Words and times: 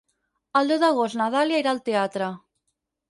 El 0.61 0.71
deu 0.71 0.79
d'agost 0.85 1.19
na 1.21 1.27
Dàlia 1.35 1.61
irà 1.65 1.75
al 1.75 1.83
teatre. 1.91 2.31